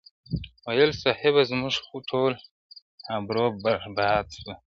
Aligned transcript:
•ویل 0.65 0.91
صاحبه 1.03 1.41
زموږ 1.51 1.73
خو 1.85 1.95
ټول 2.09 2.31
ابرو 3.15 3.45
برباد 3.63 4.25
سوه, 4.37 4.53